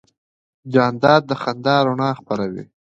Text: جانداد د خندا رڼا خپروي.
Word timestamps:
جانداد 0.73 1.21
د 1.27 1.31
خندا 1.41 1.75
رڼا 1.85 2.09
خپروي. 2.19 2.63